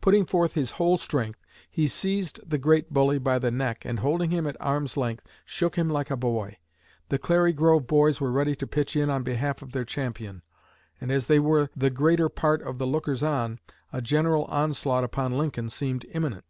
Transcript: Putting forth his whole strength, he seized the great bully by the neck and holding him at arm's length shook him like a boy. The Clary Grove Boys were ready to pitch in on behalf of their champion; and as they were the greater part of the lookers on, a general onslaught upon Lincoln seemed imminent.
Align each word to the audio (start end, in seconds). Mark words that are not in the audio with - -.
Putting 0.00 0.26
forth 0.26 0.54
his 0.54 0.72
whole 0.72 0.98
strength, 0.98 1.38
he 1.70 1.86
seized 1.86 2.40
the 2.44 2.58
great 2.58 2.92
bully 2.92 3.18
by 3.18 3.38
the 3.38 3.52
neck 3.52 3.84
and 3.84 4.00
holding 4.00 4.32
him 4.32 4.44
at 4.48 4.56
arm's 4.58 4.96
length 4.96 5.28
shook 5.44 5.76
him 5.76 5.88
like 5.88 6.10
a 6.10 6.16
boy. 6.16 6.56
The 7.08 7.20
Clary 7.20 7.52
Grove 7.52 7.86
Boys 7.86 8.20
were 8.20 8.32
ready 8.32 8.56
to 8.56 8.66
pitch 8.66 8.96
in 8.96 9.10
on 9.10 9.22
behalf 9.22 9.62
of 9.62 9.70
their 9.70 9.84
champion; 9.84 10.42
and 11.00 11.12
as 11.12 11.28
they 11.28 11.38
were 11.38 11.70
the 11.76 11.88
greater 11.88 12.28
part 12.28 12.62
of 12.62 12.78
the 12.78 12.86
lookers 12.88 13.22
on, 13.22 13.60
a 13.92 14.02
general 14.02 14.46
onslaught 14.46 15.04
upon 15.04 15.38
Lincoln 15.38 15.68
seemed 15.68 16.04
imminent. 16.12 16.46